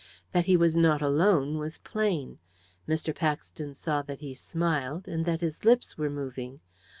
That 0.31 0.45
he 0.45 0.57
was 0.57 0.75
not 0.75 1.03
alone 1.03 1.59
was 1.59 1.77
plain. 1.77 2.39
Mr. 2.89 3.15
Paxton 3.15 3.75
saw 3.75 4.01
that 4.01 4.17
he 4.19 4.33
smiled, 4.33 5.07
and 5.07 5.25
that 5.25 5.41
his 5.41 5.63
lips 5.63 5.95
were 5.95 6.09
moving. 6.09 6.59